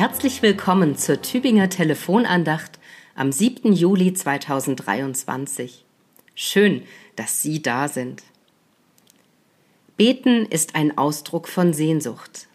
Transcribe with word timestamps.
Herzlich 0.00 0.40
willkommen 0.40 0.96
zur 0.96 1.20
Tübinger 1.20 1.68
Telefonandacht 1.68 2.78
am 3.14 3.32
7. 3.32 3.74
Juli 3.74 4.14
2023. 4.14 5.84
Schön, 6.34 6.84
dass 7.16 7.42
Sie 7.42 7.60
da 7.60 7.86
sind. 7.86 8.22
Beten 9.98 10.46
ist 10.46 10.74
ein 10.74 10.96
Ausdruck 10.96 11.48
von 11.48 11.74
Sehnsucht. 11.74 12.48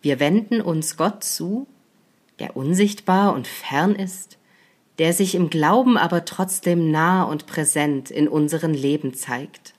Wir 0.00 0.20
wenden 0.20 0.62
uns 0.62 0.96
Gott 0.96 1.22
zu, 1.22 1.66
der 2.38 2.56
unsichtbar 2.56 3.34
und 3.34 3.46
fern 3.46 3.94
ist, 3.94 4.38
der 4.98 5.12
sich 5.12 5.34
im 5.34 5.50
Glauben 5.50 5.98
aber 5.98 6.24
trotzdem 6.24 6.90
nah 6.90 7.24
und 7.24 7.44
präsent 7.44 8.10
in 8.10 8.26
unseren 8.26 8.72
Leben 8.72 9.12
zeigt. 9.12 9.74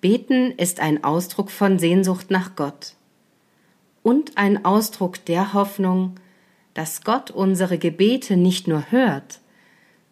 Beten 0.00 0.52
ist 0.52 0.80
ein 0.80 1.04
Ausdruck 1.04 1.50
von 1.50 1.78
Sehnsucht 1.78 2.30
nach 2.30 2.56
Gott 2.56 2.96
und 4.06 4.38
ein 4.38 4.64
Ausdruck 4.64 5.24
der 5.24 5.52
Hoffnung, 5.52 6.14
dass 6.74 7.02
Gott 7.02 7.32
unsere 7.32 7.76
Gebete 7.76 8.36
nicht 8.36 8.68
nur 8.68 8.92
hört, 8.92 9.40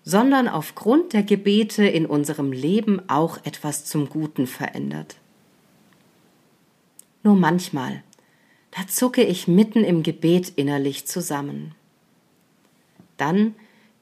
sondern 0.02 0.48
aufgrund 0.48 1.12
der 1.12 1.22
Gebete 1.22 1.86
in 1.86 2.04
unserem 2.04 2.50
Leben 2.50 3.08
auch 3.08 3.38
etwas 3.44 3.84
zum 3.84 4.08
Guten 4.08 4.48
verändert. 4.48 5.14
Nur 7.22 7.36
manchmal, 7.36 8.02
da 8.72 8.84
zucke 8.88 9.22
ich 9.22 9.46
mitten 9.46 9.84
im 9.84 10.02
Gebet 10.02 10.48
innerlich 10.56 11.06
zusammen. 11.06 11.76
Dann, 13.16 13.54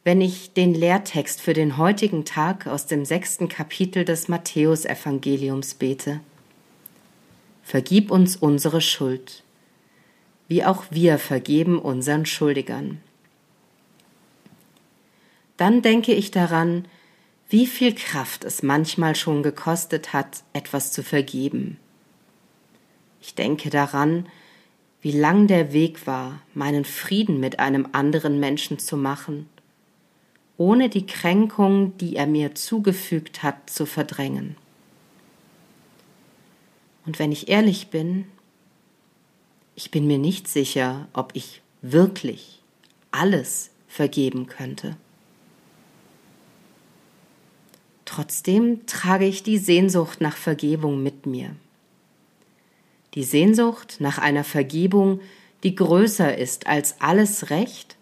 wenn 0.05 0.23
ich 0.23 0.55
den 0.55 0.73
Lehrtext 0.73 1.43
für 1.43 1.53
den 1.53 1.77
heutigen 1.77 2.25
Tag 2.25 2.67
aus 2.67 2.87
dem 2.87 3.05
sechsten 3.05 3.51
Kapitel 3.51 4.07
des 4.07 4.29
Matthäusevangeliums 4.29 5.75
bete. 5.75 6.21
Vergib 7.63 8.11
uns 8.11 8.37
unsere 8.37 8.81
Schuld 8.81 9.43
wie 10.49 10.65
auch 10.65 10.85
wir 10.91 11.19
vergeben 11.19 11.79
unseren 11.79 12.27
Schuldigern. 12.27 13.01
Dann 15.57 15.83
denke 15.83 16.13
ich 16.13 16.31
daran, 16.31 16.87
wie 17.49 17.67
viel 17.67 17.95
Kraft 17.95 18.45
es 18.45 18.63
manchmal 18.63 19.15
schon 19.15 19.43
gekostet 19.43 20.13
hat, 20.13 20.43
etwas 20.53 20.91
zu 20.91 21.03
vergeben. 21.03 21.79
Ich 23.21 23.35
denke 23.35 23.71
daran, 23.71 24.27
wie 25.03 25.13
lang 25.13 25.47
der 25.49 25.73
Weg 25.73 26.07
war, 26.07 26.41
meinen 26.55 26.85
Frieden 26.85 27.41
mit 27.41 27.59
einem 27.59 27.89
anderen 27.93 28.41
Menschen 28.41 28.79
zu 28.79 28.97
machen, 28.97 29.49
ohne 30.57 30.89
die 30.89 31.07
Kränkung, 31.07 31.97
die 31.99 32.17
er 32.17 32.27
mir 32.27 32.55
zugefügt 32.55 33.43
hat, 33.43 33.69
zu 33.69 33.85
verdrängen. 33.85 34.57
Und 37.05 37.19
wenn 37.19 37.33
ich 37.33 37.49
ehrlich 37.49 37.89
bin, 37.89 38.27
ich 39.75 39.91
bin 39.91 40.07
mir 40.07 40.19
nicht 40.19 40.49
sicher, 40.49 41.09
ob 41.13 41.31
ich 41.35 41.63
wirklich 41.81 42.63
alles 43.11 43.71
vergeben 43.89 44.47
könnte. 44.47 44.97
Trotzdem 48.05 48.85
trage 48.87 49.25
ich 49.25 49.43
die 49.43 49.59
Sehnsucht 49.59 50.21
nach 50.21 50.37
Vergebung 50.37 51.03
mit 51.03 51.27
mir. 51.27 51.57
Die 53.15 53.25
Sehnsucht 53.25 53.97
nach 54.01 54.19
einer 54.19 54.45
Vergebung, 54.45 55.21
die 55.63 55.75
größer 55.75 56.37
ist 56.37 56.67
als 56.67 57.01
alles 57.01 57.51
Recht 57.51 57.97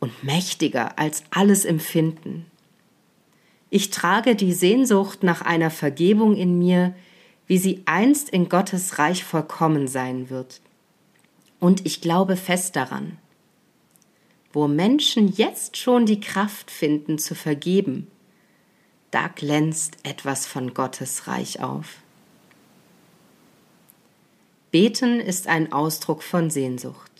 und 0.00 0.24
mächtiger 0.24 0.98
als 0.98 1.22
alles 1.30 1.64
Empfinden. 1.64 2.46
Ich 3.70 3.90
trage 3.90 4.34
die 4.36 4.52
Sehnsucht 4.52 5.22
nach 5.22 5.42
einer 5.42 5.70
Vergebung 5.70 6.36
in 6.36 6.58
mir, 6.58 6.94
wie 7.46 7.58
sie 7.58 7.82
einst 7.86 8.28
in 8.30 8.48
Gottes 8.48 8.98
Reich 8.98 9.24
vollkommen 9.24 9.88
sein 9.88 10.28
wird, 10.28 10.60
und 11.62 11.86
ich 11.86 12.00
glaube 12.00 12.36
fest 12.36 12.74
daran, 12.74 13.18
wo 14.52 14.66
Menschen 14.66 15.28
jetzt 15.28 15.76
schon 15.76 16.06
die 16.06 16.18
Kraft 16.18 16.72
finden 16.72 17.20
zu 17.20 17.36
vergeben, 17.36 18.08
da 19.12 19.28
glänzt 19.28 19.96
etwas 20.02 20.44
von 20.44 20.74
Gottes 20.74 21.28
Reich 21.28 21.60
auf. 21.60 21.98
Beten 24.72 25.20
ist 25.20 25.46
ein 25.46 25.72
Ausdruck 25.72 26.24
von 26.24 26.50
Sehnsucht. 26.50 27.12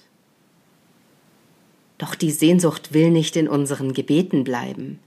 Doch 1.99 2.17
die 2.17 2.33
Sehnsucht 2.33 2.93
will 2.93 3.13
nicht 3.13 3.37
in 3.37 3.47
unseren 3.47 3.93
Gebeten 3.93 4.43
bleiben. 4.43 4.99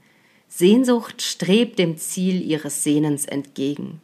Sehnsucht 0.48 1.20
strebt 1.20 1.78
dem 1.78 1.98
Ziel 1.98 2.40
ihres 2.40 2.82
Sehnens 2.84 3.26
entgegen. 3.26 4.00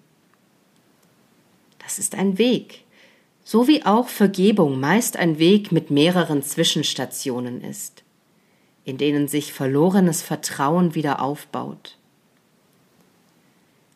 Das 1.79 1.99
ist 1.99 2.17
ein 2.17 2.37
Weg, 2.37 2.85
so 3.45 3.67
wie 3.67 3.85
auch 3.85 4.09
Vergebung 4.09 4.79
meist 4.79 5.17
ein 5.17 5.39
Weg 5.39 5.73
mit 5.73 5.91
mehreren 5.91 6.43
Zwischenstationen 6.43 7.63
ist, 7.63 8.05
in 8.85 8.99
denen 8.99 9.29
sich 9.29 9.53
verlorenes 9.53 10.23
Vertrauen 10.23 10.95
wieder 10.95 11.21
aufbaut. 11.21 11.99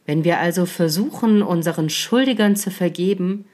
Wenn 0.05 0.25
wir 0.25 0.39
also 0.39 0.67
versuchen, 0.67 1.43
unseren 1.43 1.91
Schuldigern 1.91 2.57
zu 2.57 2.71
vergeben, 2.71 3.45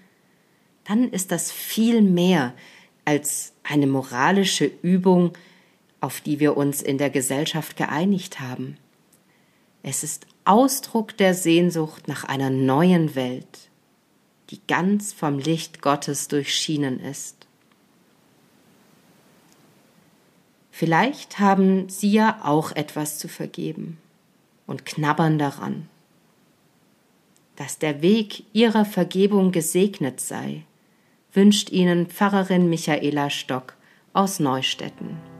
dann 0.85 1.09
ist 1.09 1.33
das 1.33 1.51
viel 1.51 2.03
mehr 2.03 2.53
als 3.05 3.53
eine 3.63 3.87
moralische 3.87 4.71
Übung, 4.83 5.33
auf 6.01 6.21
die 6.21 6.41
wir 6.41 6.57
uns 6.57 6.83
in 6.83 6.99
der 6.99 7.11
Gesellschaft 7.11 7.77
geeinigt 7.77 8.41
haben. 8.41 8.77
Es 9.83 10.05
ist 10.05 10.27
Ausdruck 10.45 11.17
der 11.17 11.35
Sehnsucht 11.35 12.09
nach 12.09 12.25
einer 12.25 12.51
neuen 12.51 13.15
Welt, 13.15 13.71
die 14.53 14.61
ganz 14.69 15.15
vom 15.15 15.39
Licht 15.39 15.81
Gottes 15.81 16.29
durchschienen 16.29 17.01
ist. 17.01 17.47
Vielleicht 20.71 21.39
haben 21.39 21.89
Sie 21.89 22.13
ja 22.13 22.41
auch 22.45 22.73
etwas 22.73 23.19
zu 23.19 23.29
vergeben 23.29 23.99
und 24.67 24.85
knabbern 24.85 25.39
daran, 25.39 25.89
dass 27.57 27.79
der 27.79 28.03
Weg 28.03 28.45
Ihrer 28.53 28.85
Vergebung 28.85 29.53
gesegnet 29.53 30.21
sei, 30.21 30.65
wünscht 31.33 31.71
Ihnen 31.71 32.07
Pfarrerin 32.07 32.69
Michaela 32.69 33.31
Stock 33.31 33.77
aus 34.13 34.39
Neustetten. 34.39 35.32